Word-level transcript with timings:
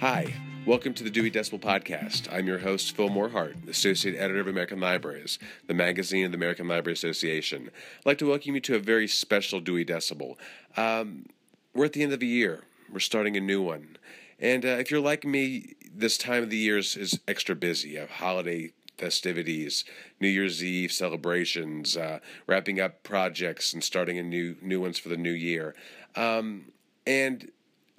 Hi, 0.00 0.32
welcome 0.64 0.94
to 0.94 1.04
the 1.04 1.10
Dewey 1.10 1.30
Decibel 1.30 1.60
Podcast. 1.60 2.26
I'm 2.32 2.46
your 2.46 2.60
host, 2.60 2.96
Phil 2.96 3.10
Morehart, 3.10 3.68
Associate 3.68 4.16
Editor 4.16 4.40
of 4.40 4.46
American 4.46 4.80
Libraries, 4.80 5.38
the 5.66 5.74
magazine 5.74 6.24
of 6.24 6.32
the 6.32 6.38
American 6.38 6.66
Library 6.66 6.94
Association. 6.94 7.68
I'd 7.98 8.06
like 8.06 8.16
to 8.16 8.26
welcome 8.30 8.54
you 8.54 8.62
to 8.62 8.76
a 8.76 8.78
very 8.78 9.06
special 9.06 9.60
Dewey 9.60 9.84
Decibel. 9.84 10.36
Um, 10.74 11.26
we're 11.74 11.84
at 11.84 11.92
the 11.92 12.02
end 12.02 12.14
of 12.14 12.20
the 12.20 12.26
year, 12.26 12.64
we're 12.90 12.98
starting 12.98 13.36
a 13.36 13.40
new 13.40 13.60
one. 13.60 13.98
And 14.38 14.64
uh, 14.64 14.68
if 14.68 14.90
you're 14.90 15.00
like 15.00 15.26
me, 15.26 15.74
this 15.94 16.16
time 16.16 16.44
of 16.44 16.48
the 16.48 16.56
year 16.56 16.78
is, 16.78 16.96
is 16.96 17.20
extra 17.28 17.54
busy. 17.54 17.90
You 17.90 17.98
have 17.98 18.10
holiday 18.10 18.72
festivities, 18.96 19.84
New 20.18 20.28
Year's 20.28 20.64
Eve 20.64 20.92
celebrations, 20.92 21.98
uh, 21.98 22.20
wrapping 22.46 22.80
up 22.80 23.02
projects 23.02 23.74
and 23.74 23.84
starting 23.84 24.16
a 24.16 24.22
new 24.22 24.56
new 24.62 24.80
ones 24.80 24.98
for 24.98 25.10
the 25.10 25.18
new 25.18 25.30
year. 25.30 25.74
Um, 26.16 26.72
and 27.06 27.50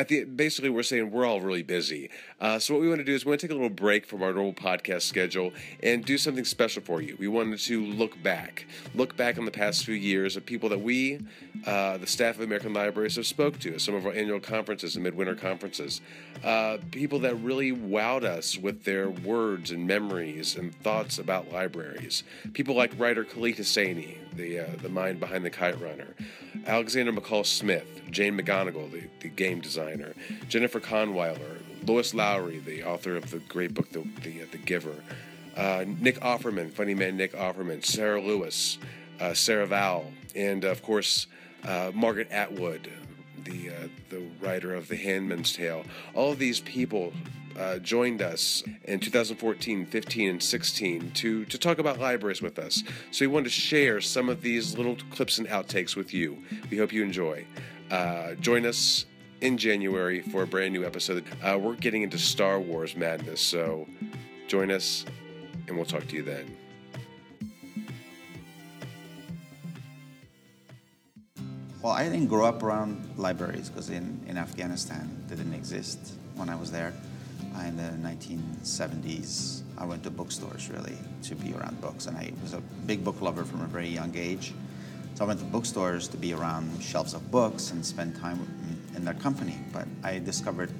at 0.01 0.07
the 0.07 0.23
basically 0.23 0.71
we're 0.71 0.81
saying 0.81 1.11
we're 1.11 1.25
all 1.25 1.41
really 1.41 1.61
busy. 1.61 2.09
Uh, 2.39 2.57
so 2.57 2.73
what 2.73 2.81
we 2.81 2.87
want 2.87 2.99
to 2.99 3.05
do 3.05 3.13
is 3.13 3.23
we 3.23 3.29
want 3.29 3.39
to 3.39 3.47
take 3.47 3.51
a 3.51 3.53
little 3.53 3.69
break 3.69 4.03
from 4.03 4.23
our 4.23 4.33
normal 4.33 4.51
podcast 4.51 5.03
schedule 5.03 5.53
and 5.83 6.03
do 6.03 6.17
something 6.17 6.43
special 6.43 6.81
for 6.81 7.03
you. 7.03 7.15
We 7.19 7.27
wanted 7.27 7.59
to 7.59 7.85
look 7.85 8.21
back, 8.23 8.65
look 8.95 9.15
back 9.15 9.37
on 9.37 9.45
the 9.45 9.51
past 9.51 9.85
few 9.85 9.93
years 9.93 10.35
of 10.35 10.43
people 10.43 10.69
that 10.69 10.81
we, 10.81 11.19
uh, 11.67 11.97
the 11.97 12.07
staff 12.07 12.37
of 12.37 12.41
American 12.41 12.73
Libraries, 12.73 13.15
have 13.17 13.27
spoke 13.27 13.59
to 13.59 13.75
at 13.75 13.81
some 13.81 13.93
of 13.93 14.07
our 14.07 14.11
annual 14.11 14.39
conferences 14.39 14.95
and 14.95 15.03
midwinter 15.03 15.35
conferences. 15.35 16.01
Uh, 16.43 16.77
people 16.89 17.19
that 17.19 17.35
really 17.35 17.71
wowed 17.71 18.23
us 18.23 18.57
with 18.57 18.83
their 18.83 19.11
words 19.11 19.69
and 19.69 19.85
memories 19.85 20.55
and 20.55 20.73
thoughts 20.81 21.19
about 21.19 21.51
libraries. 21.51 22.23
People 22.53 22.73
like 22.75 22.91
writer 22.97 23.23
Khaled 23.23 23.57
Hosseini, 23.57 24.17
the 24.33 24.61
uh, 24.61 24.65
the 24.81 24.89
mind 24.89 25.19
behind 25.19 25.45
the 25.45 25.51
Kite 25.51 25.79
Runner. 25.79 26.15
Alexander 26.65 27.11
McCall 27.11 27.45
Smith, 27.45 28.01
Jane 28.11 28.37
McGonigal, 28.37 28.91
the, 28.91 29.03
the 29.21 29.29
game 29.29 29.61
designer, 29.61 29.90
Jennifer 30.47 30.79
Kahnweiler, 30.79 31.59
Lois 31.85 32.13
Lowry, 32.13 32.59
the 32.59 32.83
author 32.83 33.15
of 33.15 33.31
the 33.31 33.39
great 33.39 33.73
book 33.73 33.89
The, 33.91 34.03
the, 34.23 34.43
the 34.51 34.57
Giver, 34.57 35.03
uh, 35.55 35.85
Nick 35.99 36.19
Offerman, 36.19 36.71
funny 36.71 36.93
man 36.93 37.17
Nick 37.17 37.33
Offerman, 37.33 37.83
Sarah 37.83 38.21
Lewis, 38.21 38.77
uh, 39.19 39.33
Sarah 39.33 39.67
Vowell, 39.67 40.11
and 40.35 40.63
of 40.63 40.81
course 40.81 41.27
uh, 41.63 41.91
Margaret 41.93 42.31
Atwood, 42.31 42.89
the 43.43 43.69
uh, 43.69 43.87
the 44.09 44.23
writer 44.39 44.73
of 44.73 44.87
The 44.87 44.95
Handmaid's 44.95 45.53
Tale. 45.53 45.83
All 46.13 46.31
of 46.31 46.39
these 46.39 46.59
people 46.61 47.13
uh, 47.57 47.79
joined 47.79 48.21
us 48.21 48.63
in 48.85 48.99
2014, 48.99 49.85
15, 49.85 50.29
and 50.29 50.43
16 50.43 51.11
to, 51.11 51.45
to 51.45 51.57
talk 51.57 51.79
about 51.79 51.99
libraries 51.99 52.41
with 52.41 52.57
us. 52.57 52.83
So 53.11 53.25
we 53.25 53.27
wanted 53.27 53.45
to 53.45 53.49
share 53.49 54.01
some 54.01 54.29
of 54.29 54.41
these 54.41 54.77
little 54.77 54.97
clips 55.11 55.37
and 55.37 55.47
outtakes 55.47 55.95
with 55.95 56.13
you. 56.13 56.37
We 56.69 56.77
hope 56.77 56.93
you 56.93 57.03
enjoy. 57.03 57.45
Uh, 57.89 58.35
join 58.35 58.65
us 58.65 59.05
in 59.41 59.57
January 59.57 60.21
for 60.21 60.43
a 60.43 60.47
brand 60.47 60.73
new 60.73 60.85
episode. 60.85 61.25
Uh, 61.43 61.57
we're 61.59 61.75
getting 61.75 62.03
into 62.03 62.17
Star 62.17 62.59
Wars 62.59 62.95
madness, 62.95 63.41
so 63.41 63.87
join 64.47 64.71
us 64.71 65.05
and 65.67 65.75
we'll 65.75 65.85
talk 65.85 66.07
to 66.07 66.15
you 66.15 66.23
then. 66.23 66.57
Well, 71.81 71.93
I 71.93 72.03
didn't 72.03 72.27
grow 72.27 72.45
up 72.45 72.61
around 72.61 73.13
libraries 73.17 73.69
because 73.69 73.89
in, 73.89 74.23
in 74.27 74.37
Afghanistan 74.37 75.09
they 75.27 75.35
didn't 75.35 75.55
exist 75.55 76.13
when 76.35 76.47
I 76.47 76.55
was 76.55 76.71
there 76.71 76.93
in 77.67 77.77
the 77.77 78.07
1970s, 78.07 79.61
I 79.77 79.85
went 79.85 80.03
to 80.03 80.09
bookstores 80.09 80.69
really 80.69 80.97
to 81.23 81.35
be 81.35 81.53
around 81.53 81.79
books, 81.81 82.07
and 82.07 82.17
I 82.17 82.31
was 82.41 82.53
a 82.53 82.61
big 82.85 83.03
book 83.03 83.21
lover 83.21 83.43
from 83.43 83.61
a 83.61 83.67
very 83.67 83.87
young 83.87 84.15
age. 84.15 84.53
So 85.15 85.25
I 85.25 85.27
went 85.27 85.39
to 85.39 85.45
bookstores 85.45 86.07
to 86.09 86.17
be 86.17 86.33
around 86.33 86.81
shelves 86.81 87.13
of 87.13 87.29
books 87.31 87.71
and 87.71 87.85
spend 87.85 88.15
time 88.15 88.39
in 88.95 89.05
their 89.05 89.13
company. 89.13 89.57
But 89.73 89.87
I 90.03 90.19
discovered 90.19 90.71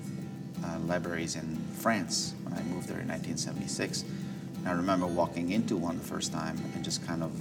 uh, 0.63 0.79
libraries 0.79 1.35
in 1.35 1.57
France 1.77 2.33
when 2.43 2.53
I 2.53 2.61
moved 2.63 2.87
there 2.87 2.99
in 2.99 3.07
1976. 3.07 4.03
And 4.57 4.67
I 4.67 4.73
remember 4.73 5.07
walking 5.07 5.51
into 5.51 5.75
one 5.77 5.97
the 5.97 6.03
first 6.03 6.31
time 6.31 6.57
and 6.75 6.83
just 6.83 7.05
kind 7.05 7.23
of, 7.23 7.31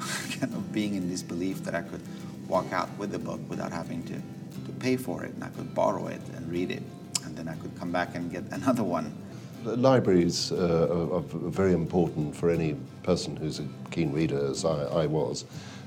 kind 0.40 0.52
of 0.54 0.72
being 0.72 0.94
in 0.94 1.08
disbelief 1.08 1.64
that 1.64 1.74
I 1.74 1.82
could 1.82 2.02
walk 2.48 2.72
out 2.72 2.88
with 2.98 3.14
a 3.14 3.18
book 3.18 3.40
without 3.48 3.72
having 3.72 4.02
to, 4.04 4.14
to 4.14 4.72
pay 4.80 4.96
for 4.96 5.24
it, 5.24 5.34
and 5.34 5.44
I 5.44 5.48
could 5.48 5.74
borrow 5.74 6.06
it 6.08 6.20
and 6.34 6.50
read 6.50 6.70
it 6.70 6.82
and 7.28 7.36
then 7.36 7.48
I 7.48 7.54
could 7.56 7.78
come 7.78 7.92
back 7.92 8.14
and 8.14 8.30
get 8.30 8.44
another 8.50 8.84
one. 8.84 9.14
Libraries 9.64 10.52
uh, 10.52 11.10
are, 11.12 11.20
very 11.20 11.72
important 11.72 12.34
for 12.34 12.48
any 12.48 12.76
person 13.02 13.36
who's 13.36 13.58
a 13.58 13.66
keen 13.90 14.12
reader, 14.12 14.50
as 14.50 14.64
I, 14.64 14.84
I 14.84 15.06
was. 15.06 15.44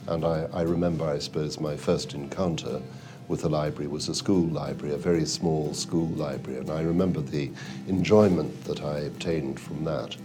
And 0.07 0.25
I, 0.25 0.47
I, 0.53 0.61
remember, 0.63 1.05
I 1.05 1.19
suppose, 1.19 1.59
my 1.59 1.77
first 1.77 2.13
encounter 2.13 2.81
with 3.31 3.45
a 3.45 3.49
library 3.49 3.87
was 3.87 4.09
a 4.09 4.13
school 4.13 4.45
library, 4.49 4.93
a 4.93 4.97
very 4.97 5.25
small 5.25 5.73
school 5.73 6.09
library. 6.09 6.59
And 6.59 6.69
I 6.69 6.81
remember 6.81 7.21
the 7.21 7.49
enjoyment 7.87 8.65
that 8.65 8.83
I 8.83 8.99
obtained 8.99 9.57
from 9.57 9.85
that. 9.85 10.17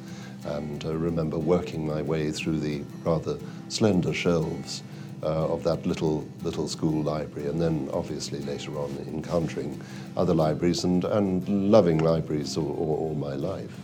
And 0.44 0.84
I 0.84 0.90
remember 0.90 1.38
working 1.38 1.86
my 1.86 2.02
way 2.02 2.32
through 2.32 2.58
the 2.58 2.82
rather 3.04 3.38
slender 3.68 4.12
shelves 4.12 4.82
uh, 5.22 5.54
of 5.54 5.62
that 5.62 5.86
little 5.86 6.26
little 6.42 6.68
school 6.68 7.02
library, 7.02 7.48
and 7.48 7.60
then 7.60 7.88
obviously 7.92 8.40
later 8.40 8.76
on 8.76 8.90
encountering 9.08 9.80
other 10.16 10.34
libraries 10.34 10.84
and, 10.84 11.04
and 11.04 11.48
loving 11.70 11.98
libraries 11.98 12.56
all, 12.56 12.72
all, 12.72 12.96
all 13.00 13.14
my 13.14 13.34
life. 13.34 13.76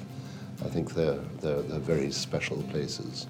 I 0.64 0.68
think 0.68 0.94
they're, 0.94 1.22
they're, 1.40 1.62
they're 1.62 1.78
very 1.78 2.10
special 2.10 2.62
places. 2.64 3.26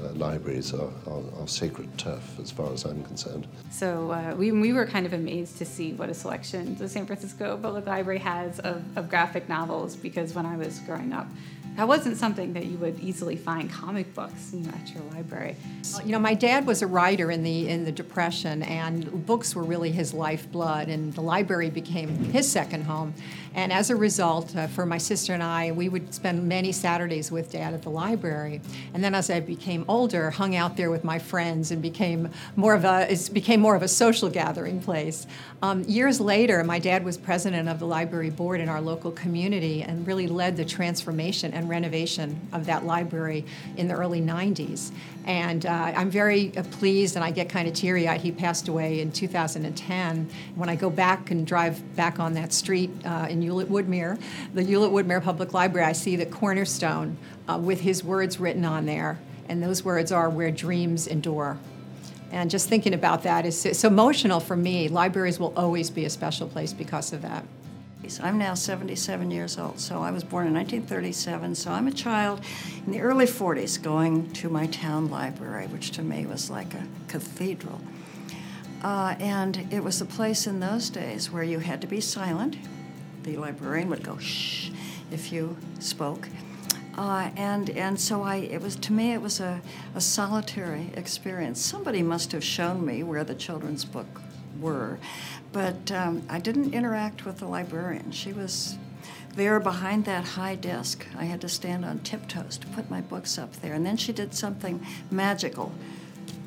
Uh, 0.00 0.12
libraries 0.12 0.72
are, 0.72 0.90
are, 1.08 1.22
are, 1.40 1.48
sacred 1.48 1.88
turf 1.98 2.38
as 2.40 2.52
far 2.52 2.72
as 2.72 2.84
I'm 2.84 3.02
concerned. 3.02 3.48
So 3.70 4.12
uh, 4.12 4.34
we, 4.36 4.52
we 4.52 4.72
were 4.72 4.86
kind 4.86 5.06
of 5.06 5.12
amazed 5.12 5.58
to 5.58 5.64
see 5.64 5.92
what 5.92 6.08
a 6.08 6.14
selection 6.14 6.76
the 6.76 6.88
San 6.88 7.04
Francisco 7.04 7.58
Public 7.60 7.84
Library 7.86 8.20
has 8.20 8.60
of, 8.60 8.84
of 8.96 9.08
graphic 9.08 9.48
novels 9.48 9.96
because 9.96 10.34
when 10.34 10.46
I 10.46 10.56
was 10.56 10.78
growing 10.80 11.12
up, 11.12 11.26
that 11.78 11.86
wasn't 11.86 12.16
something 12.16 12.54
that 12.54 12.66
you 12.66 12.76
would 12.78 12.98
easily 12.98 13.36
find 13.36 13.70
comic 13.70 14.12
books 14.12 14.50
you 14.52 14.60
know, 14.60 14.70
at 14.70 14.92
your 14.92 15.02
library. 15.12 15.54
You 16.04 16.10
know, 16.10 16.18
my 16.18 16.34
dad 16.34 16.66
was 16.66 16.82
a 16.82 16.88
writer 16.88 17.30
in 17.30 17.44
the 17.44 17.68
in 17.68 17.84
the 17.84 17.92
Depression, 17.92 18.64
and 18.64 19.24
books 19.26 19.54
were 19.54 19.62
really 19.62 19.92
his 19.92 20.12
lifeblood, 20.12 20.88
and 20.88 21.12
the 21.12 21.20
library 21.20 21.70
became 21.70 22.08
his 22.08 22.50
second 22.50 22.82
home. 22.82 23.14
And 23.54 23.72
as 23.72 23.90
a 23.90 23.96
result, 23.96 24.56
uh, 24.56 24.66
for 24.66 24.86
my 24.86 24.98
sister 24.98 25.34
and 25.34 25.42
I, 25.42 25.70
we 25.70 25.88
would 25.88 26.12
spend 26.12 26.48
many 26.48 26.72
Saturdays 26.72 27.30
with 27.30 27.52
dad 27.52 27.74
at 27.74 27.82
the 27.82 27.90
library. 27.90 28.60
And 28.92 29.02
then 29.02 29.14
as 29.14 29.30
I 29.30 29.38
became 29.38 29.84
older, 29.88 30.30
hung 30.30 30.54
out 30.54 30.76
there 30.76 30.90
with 30.90 31.04
my 31.04 31.18
friends 31.18 31.70
and 31.70 31.82
became 31.82 32.30
more 32.56 32.74
of 32.74 32.84
a 32.84 33.10
it 33.10 33.30
became 33.32 33.60
more 33.60 33.74
of 33.74 33.82
a 33.82 33.88
social 33.88 34.28
gathering 34.28 34.80
place. 34.80 35.26
Um, 35.60 35.82
years 35.84 36.20
later, 36.20 36.62
my 36.62 36.78
dad 36.78 37.04
was 37.04 37.16
president 37.16 37.68
of 37.68 37.80
the 37.80 37.86
library 37.86 38.30
board 38.30 38.60
in 38.60 38.68
our 38.68 38.80
local 38.80 39.10
community 39.10 39.82
and 39.82 40.06
really 40.06 40.28
led 40.28 40.56
the 40.56 40.64
transformation 40.64 41.52
and 41.52 41.68
renovation 41.68 42.40
of 42.52 42.66
that 42.66 42.84
library 42.84 43.44
in 43.76 43.88
the 43.88 43.94
early 43.94 44.20
90s. 44.20 44.92
And 45.26 45.66
uh, 45.66 45.92
I'm 45.94 46.10
very 46.10 46.56
uh, 46.56 46.62
pleased, 46.62 47.16
and 47.16 47.24
I 47.24 47.30
get 47.30 47.48
kind 47.48 47.68
of 47.68 47.74
teary 47.74 48.08
eyed. 48.08 48.20
He 48.20 48.32
passed 48.32 48.68
away 48.68 49.00
in 49.00 49.12
2010. 49.12 50.30
When 50.54 50.68
I 50.68 50.76
go 50.76 50.90
back 50.90 51.30
and 51.30 51.46
drive 51.46 51.82
back 51.96 52.18
on 52.18 52.34
that 52.34 52.52
street 52.52 52.90
uh, 53.04 53.26
in 53.28 53.42
Hewlett 53.42 53.68
Woodmere, 53.68 54.20
the 54.54 54.62
Hewlett 54.62 54.90
Woodmere 54.90 55.22
Public 55.22 55.52
Library, 55.52 55.86
I 55.86 55.92
see 55.92 56.16
the 56.16 56.26
cornerstone 56.26 57.18
uh, 57.48 57.58
with 57.58 57.80
his 57.80 58.04
words 58.04 58.40
written 58.40 58.64
on 58.64 58.86
there. 58.86 59.18
And 59.48 59.62
those 59.62 59.84
words 59.84 60.12
are 60.12 60.28
where 60.28 60.50
dreams 60.50 61.06
endure. 61.06 61.58
And 62.30 62.50
just 62.50 62.68
thinking 62.68 62.94
about 62.94 63.22
that 63.22 63.46
is 63.46 63.64
it's 63.64 63.84
emotional 63.84 64.40
for 64.40 64.56
me. 64.56 64.88
Libraries 64.88 65.40
will 65.40 65.54
always 65.56 65.90
be 65.90 66.04
a 66.04 66.10
special 66.10 66.46
place 66.46 66.72
because 66.72 67.12
of 67.12 67.22
that. 67.22 67.44
I'm 68.22 68.38
now 68.38 68.54
77 68.54 69.30
years 69.30 69.58
old, 69.58 69.78
so 69.78 70.02
I 70.02 70.10
was 70.10 70.24
born 70.24 70.46
in 70.46 70.54
1937, 70.54 71.54
so 71.54 71.72
I'm 71.72 71.86
a 71.88 71.92
child 71.92 72.40
in 72.86 72.92
the 72.92 73.00
early 73.00 73.26
40s 73.26 73.82
going 73.82 74.32
to 74.34 74.48
my 74.48 74.66
town 74.66 75.10
library, 75.10 75.66
which 75.66 75.90
to 75.92 76.02
me 76.02 76.24
was 76.24 76.48
like 76.48 76.72
a 76.72 76.86
cathedral. 77.08 77.80
Uh, 78.82 79.14
and 79.20 79.68
it 79.70 79.84
was 79.84 80.00
a 80.00 80.06
place 80.06 80.46
in 80.46 80.60
those 80.60 80.88
days 80.88 81.30
where 81.30 81.42
you 81.42 81.58
had 81.58 81.82
to 81.82 81.86
be 81.86 82.00
silent. 82.00 82.56
The 83.24 83.36
librarian 83.36 83.90
would 83.90 84.02
go 84.02 84.16
shh 84.16 84.70
if 85.10 85.30
you 85.30 85.56
spoke. 85.78 86.28
Uh, 86.98 87.30
and 87.36 87.70
and 87.70 88.00
so 88.00 88.22
I 88.24 88.38
it 88.38 88.60
was 88.60 88.74
to 88.74 88.92
me 88.92 89.12
it 89.12 89.22
was 89.22 89.38
a, 89.38 89.62
a 89.94 90.00
solitary 90.00 90.90
experience. 90.94 91.60
Somebody 91.60 92.02
must 92.02 92.32
have 92.32 92.42
shown 92.42 92.84
me 92.84 93.04
where 93.04 93.22
the 93.22 93.36
children's 93.36 93.84
book 93.84 94.20
were, 94.60 94.98
but 95.52 95.92
um, 95.92 96.24
I 96.28 96.40
didn't 96.40 96.74
interact 96.74 97.24
with 97.24 97.38
the 97.38 97.46
librarian. 97.46 98.10
She 98.10 98.32
was 98.32 98.78
there 99.36 99.60
behind 99.60 100.06
that 100.06 100.24
high 100.24 100.56
desk. 100.56 101.06
I 101.16 101.26
had 101.26 101.40
to 101.42 101.48
stand 101.48 101.84
on 101.84 102.00
tiptoes 102.00 102.58
to 102.58 102.66
put 102.66 102.90
my 102.90 103.00
books 103.00 103.38
up 103.38 103.54
there. 103.60 103.74
And 103.74 103.86
then 103.86 103.96
she 103.96 104.12
did 104.12 104.34
something 104.34 104.84
magical 105.08 105.70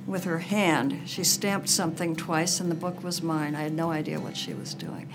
with 0.06 0.26
her 0.26 0.40
hand. 0.40 1.04
She 1.06 1.24
stamped 1.24 1.70
something 1.70 2.14
twice, 2.14 2.60
and 2.60 2.70
the 2.70 2.76
book 2.76 3.02
was 3.06 3.22
mine. 3.22 3.56
I 3.56 3.62
had 3.62 3.74
no 3.74 3.92
idea 3.92 4.20
what 4.20 4.36
she 4.36 4.54
was 4.54 4.74
doing. 4.74 5.08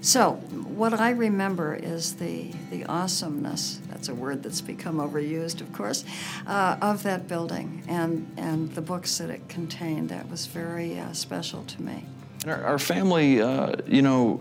So, 0.00 0.32
what 0.32 0.94
I 0.94 1.10
remember 1.10 1.74
is 1.74 2.14
the, 2.14 2.52
the 2.70 2.84
awesomeness 2.84 3.80
that's 3.88 4.08
a 4.08 4.14
word 4.14 4.42
that's 4.42 4.60
become 4.60 4.96
overused, 4.98 5.60
of 5.60 5.72
course 5.72 6.04
uh, 6.46 6.76
of 6.80 7.02
that 7.02 7.28
building 7.28 7.82
and, 7.88 8.30
and 8.36 8.72
the 8.74 8.80
books 8.80 9.18
that 9.18 9.30
it 9.30 9.48
contained. 9.48 10.08
That 10.10 10.28
was 10.30 10.46
very 10.46 10.98
uh, 10.98 11.12
special 11.12 11.64
to 11.64 11.82
me. 11.82 12.04
Our, 12.46 12.62
our 12.62 12.78
family, 12.78 13.40
uh, 13.40 13.76
you 13.86 14.02
know, 14.02 14.40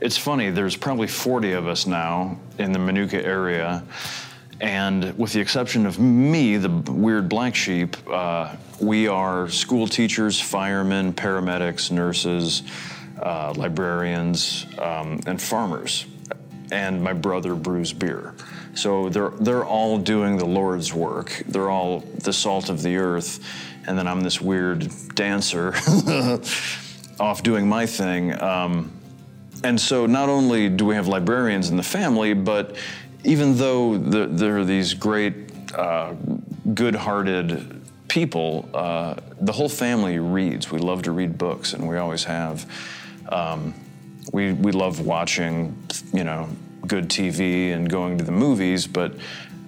it's 0.00 0.16
funny, 0.18 0.50
there's 0.50 0.76
probably 0.76 1.06
40 1.06 1.52
of 1.52 1.66
us 1.66 1.86
now 1.86 2.38
in 2.58 2.72
the 2.72 2.78
Minooka 2.78 3.22
area. 3.24 3.84
And 4.60 5.16
with 5.18 5.32
the 5.32 5.40
exception 5.40 5.84
of 5.84 5.98
me, 5.98 6.56
the 6.56 6.70
weird 6.90 7.28
black 7.28 7.54
sheep, 7.54 7.96
uh, 8.10 8.56
we 8.80 9.06
are 9.06 9.48
school 9.48 9.86
teachers, 9.86 10.40
firemen, 10.40 11.12
paramedics, 11.12 11.90
nurses, 11.90 12.62
uh, 13.20 13.52
librarians, 13.56 14.66
um, 14.78 15.20
and 15.26 15.40
farmers. 15.40 16.06
And 16.72 17.02
my 17.02 17.12
brother 17.12 17.54
brews 17.54 17.92
beer. 17.92 18.34
So 18.74 19.08
they're, 19.08 19.30
they're 19.30 19.64
all 19.64 19.98
doing 19.98 20.36
the 20.36 20.44
Lord's 20.44 20.92
work. 20.92 21.42
They're 21.46 21.70
all 21.70 22.00
the 22.00 22.32
salt 22.32 22.68
of 22.68 22.82
the 22.82 22.96
earth. 22.96 23.40
And 23.86 23.96
then 23.96 24.06
I'm 24.08 24.20
this 24.20 24.40
weird 24.40 24.90
dancer 25.14 25.74
off 27.20 27.42
doing 27.42 27.68
my 27.68 27.86
thing. 27.86 28.40
Um, 28.42 28.92
and 29.64 29.80
so 29.80 30.06
not 30.06 30.28
only 30.28 30.68
do 30.68 30.84
we 30.84 30.94
have 30.96 31.08
librarians 31.08 31.70
in 31.70 31.76
the 31.76 31.82
family, 31.82 32.34
but 32.34 32.76
even 33.24 33.56
though 33.56 33.96
the, 33.96 34.26
there 34.26 34.58
are 34.58 34.64
these 34.64 34.92
great, 34.92 35.34
uh, 35.74 36.14
good 36.74 36.94
hearted 36.94 37.82
people, 38.08 38.68
uh, 38.74 39.14
the 39.40 39.52
whole 39.52 39.68
family 39.68 40.18
reads. 40.18 40.70
We 40.70 40.78
love 40.78 41.02
to 41.02 41.12
read 41.12 41.38
books, 41.38 41.72
and 41.72 41.88
we 41.88 41.96
always 41.96 42.24
have. 42.24 42.66
Um, 43.28 43.74
we, 44.32 44.52
we 44.52 44.72
love 44.72 45.00
watching, 45.00 45.76
you 46.12 46.24
know, 46.24 46.48
good 46.86 47.08
TV 47.08 47.72
and 47.72 47.88
going 47.88 48.18
to 48.18 48.24
the 48.24 48.32
movies, 48.32 48.86
but 48.86 49.14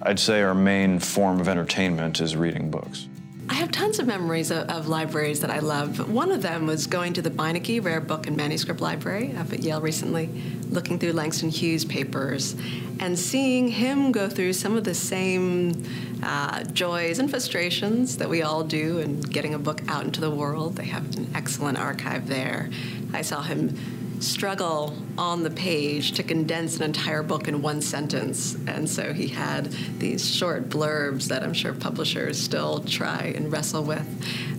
I'd 0.01 0.19
say 0.19 0.41
our 0.41 0.55
main 0.55 0.99
form 0.99 1.39
of 1.39 1.47
entertainment 1.47 2.21
is 2.21 2.35
reading 2.35 2.71
books. 2.71 3.07
I 3.49 3.55
have 3.55 3.71
tons 3.71 3.97
of 3.97 4.05
memories 4.05 4.51
of, 4.51 4.69
of, 4.69 4.87
libraries 4.87 5.39
that 5.39 5.49
I 5.49 5.57
love. 5.57 6.07
One 6.07 6.31
of 6.31 6.43
them 6.43 6.67
was 6.67 6.85
going 6.85 7.13
to 7.13 7.21
the 7.23 7.31
Beinecke 7.31 7.83
Rare 7.83 7.99
Book 7.99 8.27
and 8.27 8.37
Manuscript 8.37 8.79
Library 8.79 9.35
up 9.35 9.51
at 9.51 9.63
Yale 9.63 9.81
recently, 9.81 10.29
looking 10.69 10.99
through 10.99 11.13
Langston 11.13 11.49
Hughes 11.49 11.83
papers, 11.83 12.55
and 12.99 13.17
seeing 13.17 13.67
him 13.67 14.11
go 14.11 14.29
through 14.29 14.53
some 14.53 14.77
of 14.77 14.83
the 14.83 14.93
same 14.93 15.83
uh, 16.21 16.63
joys 16.65 17.17
and 17.17 17.27
frustrations 17.27 18.17
that 18.17 18.29
we 18.29 18.43
all 18.43 18.63
do 18.63 18.99
in 18.99 19.19
getting 19.19 19.55
a 19.55 19.59
book 19.59 19.81
out 19.87 20.03
into 20.03 20.21
the 20.21 20.29
world. 20.29 20.75
They 20.75 20.85
have 20.85 21.17
an 21.17 21.31
excellent 21.33 21.79
archive 21.79 22.27
there. 22.27 22.69
I 23.13 23.23
saw 23.23 23.41
him 23.41 23.75
struggle 24.19 24.95
on 25.17 25.43
the 25.43 25.49
page 25.49 26.13
to 26.13 26.23
condense 26.23 26.77
an 26.77 26.83
entire 26.83 27.23
book 27.23 27.47
in 27.47 27.61
one 27.61 27.81
sentence. 27.81 28.55
And 28.67 28.89
so 28.89 29.13
he 29.13 29.27
had 29.27 29.65
these 29.97 30.29
short 30.33 30.69
blurbs 30.69 31.27
that 31.27 31.43
I'm 31.43 31.53
sure 31.53 31.73
publishers 31.73 32.39
still 32.39 32.79
try 32.83 33.33
and 33.35 33.51
wrestle 33.51 33.83
with. 33.83 34.07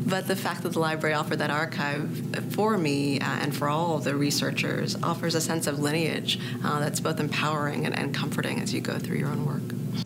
But 0.07 0.27
the 0.27 0.37
fact 0.37 0.63
that 0.63 0.73
the 0.73 0.79
library 0.79 1.15
offered 1.15 1.39
that 1.39 1.51
archive 1.51 2.53
for 2.53 2.77
me 2.79 3.21
uh, 3.21 3.25
and 3.25 3.55
for 3.55 3.69
all 3.69 3.97
of 3.97 4.05
the 4.05 4.17
researchers 4.17 4.97
offers 5.03 5.35
a 5.35 5.41
sense 5.41 5.67
of 5.67 5.79
lineage 5.79 6.41
uh, 6.65 6.81
that's 6.81 7.01
both 7.01 7.21
empowering 7.21 7.87
and, 7.87 7.97
and 7.97 8.15
comforting 8.15 8.61
as 8.61 8.73
you 8.73 8.81
go 8.81 8.99
through 8.99 9.19
your 9.19 9.29
own 9.29 9.45
work. 9.45 9.63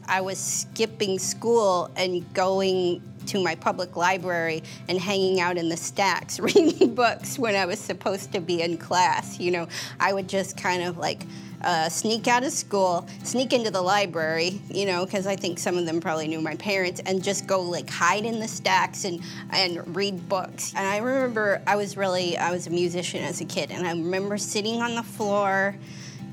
I 0.06 0.20
was 0.20 0.38
skipping 0.38 1.18
school 1.18 1.90
and 1.96 2.32
going 2.34 3.02
to 3.26 3.42
my 3.42 3.54
public 3.54 3.96
library 3.96 4.62
and 4.88 4.98
hanging 4.98 5.40
out 5.40 5.56
in 5.56 5.68
the 5.68 5.76
stacks 5.76 6.38
reading 6.40 6.94
books 6.94 7.38
when 7.38 7.54
I 7.54 7.66
was 7.66 7.78
supposed 7.78 8.32
to 8.32 8.40
be 8.40 8.62
in 8.62 8.76
class. 8.76 9.38
You 9.38 9.50
know, 9.50 9.68
I 10.00 10.12
would 10.12 10.28
just 10.28 10.56
kind 10.56 10.82
of 10.82 10.98
like 10.98 11.24
uh, 11.64 11.88
sneak 11.88 12.28
out 12.28 12.44
of 12.44 12.52
school, 12.52 13.06
sneak 13.22 13.52
into 13.52 13.70
the 13.70 13.80
library, 13.80 14.60
you 14.70 14.86
know, 14.86 15.04
because 15.04 15.26
I 15.26 15.34
think 15.34 15.58
some 15.58 15.78
of 15.78 15.86
them 15.86 16.00
probably 16.00 16.28
knew 16.28 16.40
my 16.40 16.56
parents, 16.56 17.00
and 17.06 17.22
just 17.22 17.46
go 17.46 17.60
like 17.60 17.88
hide 17.88 18.24
in 18.24 18.38
the 18.38 18.48
stacks 18.48 19.04
and 19.04 19.20
and 19.50 19.96
read 19.96 20.28
books. 20.28 20.74
And 20.76 20.86
I 20.86 20.98
remember 20.98 21.62
I 21.66 21.76
was 21.76 21.96
really 21.96 22.36
I 22.36 22.50
was 22.50 22.66
a 22.66 22.70
musician 22.70 23.24
as 23.24 23.40
a 23.40 23.44
kid, 23.44 23.70
and 23.70 23.86
I 23.86 23.90
remember 23.90 24.36
sitting 24.36 24.82
on 24.82 24.94
the 24.94 25.02
floor 25.02 25.74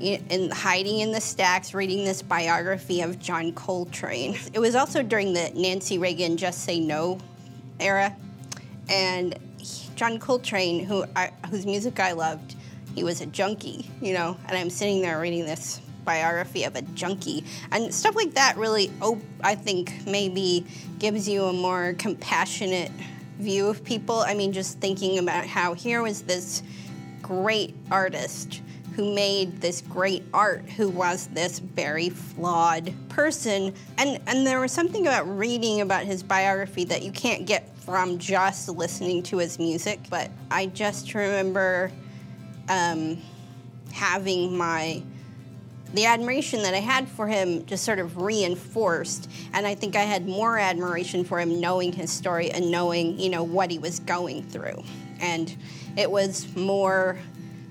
and 0.01 0.51
hiding 0.51 0.99
in 0.99 1.11
the 1.11 1.21
stacks, 1.21 1.73
reading 1.73 2.03
this 2.03 2.21
biography 2.21 3.01
of 3.01 3.19
John 3.19 3.53
Coltrane. 3.53 4.37
It 4.53 4.59
was 4.59 4.75
also 4.75 5.03
during 5.03 5.33
the 5.33 5.51
Nancy 5.55 5.97
Reagan 5.97 6.37
Just 6.37 6.63
Say 6.63 6.79
No 6.79 7.19
era, 7.79 8.15
and 8.89 9.37
John 9.95 10.19
Coltrane, 10.19 10.83
who 10.83 11.05
I, 11.15 11.31
whose 11.49 11.65
music 11.65 11.99
I 11.99 12.13
loved, 12.13 12.55
he 12.95 13.03
was 13.03 13.21
a 13.21 13.25
junkie, 13.25 13.89
you 14.01 14.13
know, 14.13 14.37
and 14.47 14.57
I'm 14.57 14.69
sitting 14.69 15.01
there 15.01 15.19
reading 15.19 15.45
this 15.45 15.79
biography 16.03 16.63
of 16.63 16.75
a 16.75 16.81
junkie. 16.81 17.45
And 17.71 17.93
stuff 17.93 18.15
like 18.15 18.33
that 18.33 18.57
really 18.57 18.91
oh 19.01 19.21
i 19.43 19.53
think 19.53 19.93
maybe 20.07 20.65
gives 20.97 21.29
you 21.29 21.43
a 21.43 21.53
more 21.53 21.93
compassionate 21.99 22.91
view 23.37 23.67
of 23.67 23.83
people. 23.83 24.19
I 24.19 24.33
mean 24.33 24.53
just 24.53 24.79
thinking 24.79 25.19
about 25.19 25.45
how 25.45 25.73
here 25.73 26.01
was 26.01 26.23
this 26.23 26.63
great 27.21 27.75
artist 27.89 28.61
who 28.95 29.13
made 29.13 29.61
this 29.61 29.81
great 29.81 30.23
art, 30.33 30.69
who 30.69 30.89
was 30.89 31.27
this 31.27 31.59
very 31.59 32.09
flawed 32.09 32.93
person. 33.09 33.73
And, 33.97 34.19
and 34.27 34.45
there 34.45 34.59
was 34.59 34.71
something 34.71 35.07
about 35.07 35.27
reading 35.37 35.81
about 35.81 36.03
his 36.03 36.23
biography 36.23 36.83
that 36.85 37.01
you 37.03 37.11
can't 37.11 37.45
get 37.45 37.75
from 37.79 38.17
just 38.17 38.67
listening 38.69 39.23
to 39.23 39.37
his 39.37 39.59
music. 39.59 39.99
But 40.09 40.29
I 40.49 40.67
just 40.67 41.13
remember 41.13 41.91
um, 42.69 43.21
having 43.93 44.57
my 44.57 45.03
the 45.93 46.05
admiration 46.05 46.61
that 46.61 46.73
I 46.73 46.79
had 46.79 47.07
for 47.07 47.27
him 47.27 47.65
just 47.65 47.83
sort 47.83 47.99
of 47.99 48.21
reinforced. 48.21 49.29
And 49.53 49.67
I 49.67 49.75
think 49.75 49.95
I 49.95 50.03
had 50.03 50.25
more 50.25 50.57
admiration 50.57 51.25
for 51.25 51.39
him 51.39 51.59
knowing 51.59 51.91
his 51.91 52.09
story 52.09 52.49
and 52.49 52.71
knowing, 52.71 53.19
you 53.19 53.29
know, 53.29 53.43
what 53.43 53.71
he 53.71 53.77
was 53.77 53.99
going 53.99 54.43
through. 54.43 54.83
And 55.19 55.53
it 55.97 56.09
was 56.09 56.55
more 56.55 57.17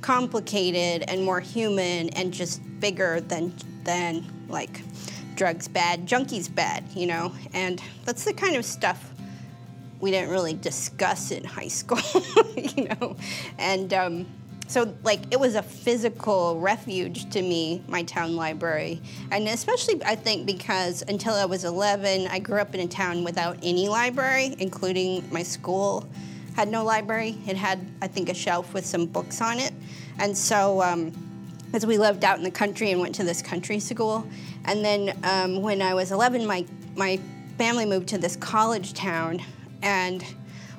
complicated 0.01 1.09
and 1.09 1.25
more 1.25 1.41
human 1.41 2.09
and 2.11 2.33
just 2.33 2.61
bigger 2.81 3.21
than 3.21 3.55
than 3.85 4.25
like 4.49 4.83
drugs 5.37 5.69
bad, 5.69 6.07
junkies 6.07 6.55
bad, 6.55 6.85
you 6.95 7.07
know. 7.07 7.33
And 7.55 7.83
that's 8.05 8.25
the 8.25 8.33
kind 8.33 8.57
of 8.57 8.65
stuff 8.65 9.13
we 10.01 10.11
didn't 10.11 10.31
really 10.31 10.55
discuss 10.55 11.31
in 11.31 11.45
high 11.45 11.69
school, 11.81 11.99
you 12.57 12.89
know. 12.89 13.17
And 13.59 13.93
um, 13.95 14.27
so, 14.67 14.95
like, 15.03 15.21
it 15.31 15.41
was 15.41 15.55
a 15.55 15.63
physical 15.63 16.61
refuge 16.61 17.29
to 17.31 17.43
me, 17.43 17.83
my 17.89 18.03
town 18.03 18.37
library. 18.37 19.01
And 19.31 19.49
especially, 19.49 20.03
I 20.05 20.15
think, 20.15 20.47
because 20.47 21.03
until 21.09 21.35
I 21.35 21.45
was 21.45 21.65
11, 21.65 22.29
I 22.29 22.39
grew 22.39 22.61
up 22.61 22.75
in 22.75 22.81
a 22.81 22.87
town 22.87 23.25
without 23.25 23.57
any 23.63 23.89
library, 23.89 24.55
including 24.59 25.29
my 25.33 25.43
school 25.43 26.09
had 26.61 26.69
no 26.69 26.85
library. 26.85 27.39
It 27.47 27.57
had, 27.57 27.81
I 28.03 28.07
think, 28.07 28.29
a 28.29 28.35
shelf 28.35 28.75
with 28.75 28.85
some 28.85 29.07
books 29.07 29.41
on 29.41 29.59
it. 29.59 29.73
And 30.19 30.37
so, 30.37 30.83
um, 30.83 31.11
as 31.73 31.87
we 31.87 31.97
lived 31.97 32.23
out 32.23 32.37
in 32.37 32.45
the 32.45 32.51
country 32.51 32.91
and 32.91 33.01
went 33.01 33.15
to 33.15 33.25
this 33.25 33.41
country 33.41 33.81
school, 33.81 34.27
and 34.67 34.85
then 34.85 35.19
um, 35.25 35.63
when 35.63 35.81
I 35.81 35.95
was 35.95 36.13
11, 36.13 36.47
my 36.47 36.67
my 36.97 37.19
family 37.57 37.87
moved 37.87 38.09
to 38.09 38.19
this 38.19 38.37
college 38.37 38.93
town, 38.93 39.41
and 39.81 40.23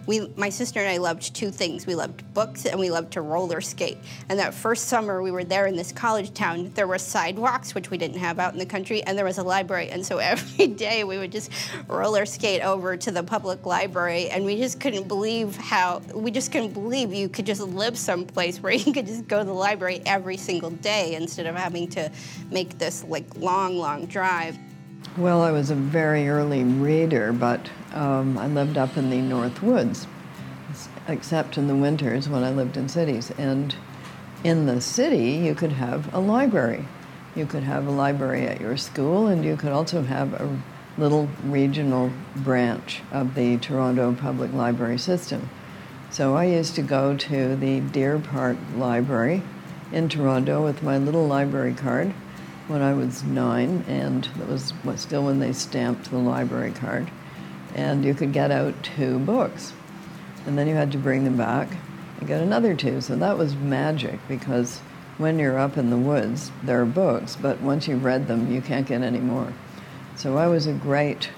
we, 0.08 0.28
my 0.36 0.50
sister 0.50 0.80
and 0.80 0.90
I 0.90 0.98
loved 0.98 1.36
two 1.36 1.52
things. 1.52 1.86
We 1.86 1.96
loved 1.96 2.34
books 2.34 2.66
and 2.66 2.80
we 2.80 2.90
loved 2.90 3.14
to 3.14 3.22
roller 3.22 3.62
skate. 3.62 3.98
And 4.30 4.40
that 4.40 4.54
first 4.54 4.88
summer 4.88 5.22
we 5.22 5.32
were 5.32 5.44
there 5.44 5.68
in 5.68 5.76
this 5.76 5.92
college 5.92 6.34
town, 6.34 6.72
there 6.76 6.88
were 6.88 6.98
sidewalks, 6.98 7.76
which 7.76 7.90
we 7.90 7.98
didn't 7.98 8.18
have 8.18 8.40
out 8.40 8.54
in 8.54 8.60
the 8.60 8.66
country, 8.66 9.04
and 9.04 9.18
there 9.18 9.26
was 9.26 9.38
a 9.38 9.44
library. 9.44 9.90
And 9.90 10.06
so 10.06 10.18
every 10.32 10.68
day 10.68 11.04
we 11.04 11.18
would 11.18 11.32
just 11.32 11.52
roller 11.88 12.26
skate 12.26 12.62
over 12.62 12.98
to 12.98 13.12
the 13.12 13.24
public 13.24 13.66
library, 13.66 14.30
and 14.30 14.46
we 14.46 14.58
just 14.58 14.80
couldn't 14.80 15.08
believe 15.08 15.56
how, 15.56 16.02
we 16.14 16.32
just 16.32 16.52
couldn't 16.52 16.74
believe 16.74 17.14
you 17.14 17.30
could 17.30 17.46
just 17.46 17.62
live 17.62 17.98
someplace 17.98 18.62
where 18.62 18.74
you 18.74 18.94
could 18.94 19.08
just 19.08 19.28
go 19.28 19.40
to 19.40 19.46
the 19.46 19.54
library 19.54 20.02
every 20.06 20.38
single 20.38 20.72
day 20.72 21.16
instead 21.16 21.46
of 21.46 21.56
having 21.56 21.88
to 21.90 22.12
make 22.50 22.78
this 22.78 23.04
like 23.06 23.36
long, 23.38 23.78
long 23.78 24.06
drive. 24.06 24.58
Well, 25.18 25.42
I 25.42 25.52
was 25.52 25.70
a 25.70 25.76
very 25.76 26.30
early 26.30 26.64
reader, 26.64 27.34
but 27.34 27.70
um, 27.94 28.38
I 28.38 28.48
lived 28.48 28.78
up 28.78 28.96
in 28.96 29.10
the 29.10 29.22
North 29.22 29.62
Woods, 29.62 30.08
except 31.06 31.58
in 31.58 31.68
the 31.68 31.76
winters 31.76 32.30
when 32.30 32.46
I 32.46 32.52
lived 32.52 32.78
in 32.78 32.88
cities. 32.88 33.30
And 33.38 33.76
in 34.46 34.68
the 34.68 34.80
city, 34.80 35.32
you 35.32 35.54
could 35.54 35.74
have 35.74 36.14
a 36.14 36.20
library. 36.22 36.86
You 37.36 37.46
could 37.46 37.64
have 37.64 37.88
a 37.88 37.92
library 37.92 38.48
at 38.48 38.62
your 38.62 38.78
school, 38.78 39.28
and 39.28 39.44
you 39.44 39.58
could 39.58 39.74
also 39.74 40.04
have 40.04 40.34
a 40.34 40.62
little 40.98 41.28
regional 41.44 42.14
branch 42.38 43.02
of 43.12 43.36
the 43.36 43.58
Toronto 43.58 44.14
Public 44.14 44.54
Library 44.54 44.98
system. 44.98 45.50
So 46.10 46.38
I 46.38 46.46
used 46.46 46.74
to 46.76 46.82
go 46.82 47.18
to 47.18 47.58
the 47.58 47.82
Deer 47.82 48.18
Park 48.18 48.56
Library 48.78 49.44
in 49.92 50.08
Toronto 50.08 50.64
with 50.64 50.82
my 50.82 50.98
little 50.98 51.28
library 51.28 51.74
card 51.74 52.14
when 52.72 52.82
I 52.82 52.94
was 52.94 53.24
nine, 53.24 53.84
and 53.88 54.24
that 54.38 54.48
was 54.48 54.74
still 54.96 55.26
when 55.26 55.40
they 55.40 55.52
stamped 55.52 56.10
the 56.10 56.18
library 56.18 56.72
card. 56.72 57.12
And 57.76 58.06
you 58.06 58.14
could 58.14 58.32
get 58.32 58.50
out 58.50 58.82
two 58.82 59.20
books, 59.20 59.74
and 60.46 60.58
then 60.58 60.68
you 60.68 60.76
had 60.76 60.92
to 60.94 60.98
bring 60.98 61.26
them 61.26 61.38
back 61.38 61.70
and 62.18 62.28
get 62.28 62.42
another 62.42 62.74
two. 62.74 63.02
So 63.02 63.16
that 63.18 63.38
was 63.38 63.56
magic 63.56 64.20
because 64.28 64.80
when 65.18 65.38
you're 65.38 65.60
up 65.60 65.78
in 65.78 65.90
the 65.90 65.98
woods, 65.98 66.52
there 66.64 66.82
are 66.82 66.86
books, 66.86 67.36
but 67.36 67.62
once 67.62 67.88
you've 67.88 68.06
read 68.06 68.28
them, 68.28 68.52
you 68.52 68.62
can't 68.62 68.88
get 68.88 69.02
any 69.02 69.20
more. 69.20 69.54
So 70.16 70.38
I 70.38 70.48
was 70.48 70.66
a 70.66 70.74
great 70.74 71.30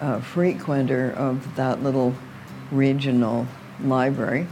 uh, 0.00 0.20
frequenter 0.20 1.12
of 1.12 1.54
that 1.56 1.82
little 1.82 2.14
regional 2.70 3.46
library 3.80 4.46